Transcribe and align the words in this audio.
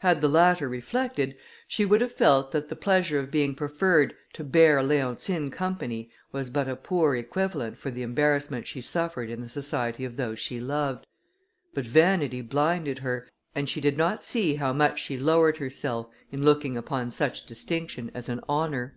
Had 0.00 0.20
the 0.20 0.28
latter 0.28 0.68
reflected, 0.68 1.38
she 1.66 1.86
would 1.86 2.02
have 2.02 2.12
felt 2.12 2.50
that 2.50 2.68
the 2.68 2.76
pleasure 2.76 3.18
of 3.18 3.30
being 3.30 3.54
preferred 3.54 4.14
to 4.34 4.44
bear 4.44 4.82
Leontine 4.82 5.50
company 5.50 6.10
was 6.32 6.50
but 6.50 6.68
a 6.68 6.76
poor 6.76 7.16
equivalent 7.16 7.78
for 7.78 7.90
the 7.90 8.02
embarrassment 8.02 8.66
she 8.66 8.82
suffered 8.82 9.30
in 9.30 9.40
the 9.40 9.48
society 9.48 10.04
of 10.04 10.16
those 10.16 10.38
she 10.38 10.60
loved; 10.60 11.06
but 11.72 11.86
vanity 11.86 12.42
blinded 12.42 12.98
her, 12.98 13.26
and 13.54 13.70
she 13.70 13.80
did 13.80 13.96
not 13.96 14.22
see 14.22 14.56
how 14.56 14.74
much 14.74 15.00
she 15.00 15.18
lowered 15.18 15.56
herself, 15.56 16.08
in 16.30 16.42
looking 16.44 16.76
upon 16.76 17.10
such 17.10 17.46
distinction 17.46 18.10
as 18.12 18.28
an 18.28 18.40
honour. 18.46 18.94